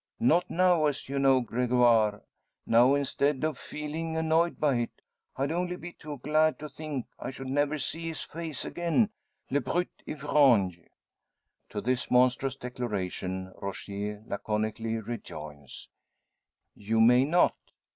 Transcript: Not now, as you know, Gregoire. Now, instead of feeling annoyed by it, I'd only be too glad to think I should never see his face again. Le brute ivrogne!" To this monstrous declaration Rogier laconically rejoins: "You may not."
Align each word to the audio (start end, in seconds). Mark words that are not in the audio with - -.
Not 0.19 0.49
now, 0.49 0.87
as 0.87 1.07
you 1.09 1.19
know, 1.19 1.41
Gregoire. 1.41 2.23
Now, 2.65 2.95
instead 2.95 3.43
of 3.43 3.59
feeling 3.59 4.17
annoyed 4.17 4.59
by 4.59 4.77
it, 4.77 5.03
I'd 5.35 5.51
only 5.51 5.75
be 5.75 5.93
too 5.93 6.17
glad 6.23 6.57
to 6.57 6.67
think 6.69 7.05
I 7.19 7.29
should 7.29 7.49
never 7.49 7.77
see 7.77 8.07
his 8.07 8.21
face 8.23 8.65
again. 8.65 9.11
Le 9.51 9.61
brute 9.61 10.01
ivrogne!" 10.07 10.87
To 11.69 11.81
this 11.81 12.09
monstrous 12.09 12.55
declaration 12.55 13.53
Rogier 13.61 14.23
laconically 14.25 14.97
rejoins: 14.97 15.87
"You 16.73 16.99
may 16.99 17.23
not." 17.23 17.55